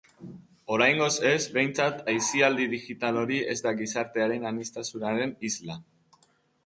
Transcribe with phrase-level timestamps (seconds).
[0.75, 5.77] Oraingoz ez, behintzat, aisialdi digital hori ez da gizartearen aniztasunaren isla.